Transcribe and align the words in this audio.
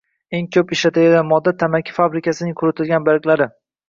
Eng 0.35 0.45
ko'p 0.55 0.71
ishlatiladigan 0.75 1.27
modda- 1.31 1.53
tamaki 1.63 1.93
fabrikasining 1.97 2.57
quritilgan 2.63 3.07
barglari. 3.11 3.49